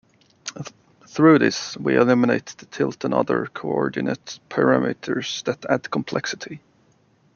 [1.05, 6.59] Through this, we eliminate the tilt and other co-ordinate parameters that add complexity.